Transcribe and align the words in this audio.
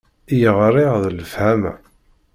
I 0.33 0.35
yeɣriɣ 0.41 0.93
d 1.03 1.05
lefhama. 1.17 1.73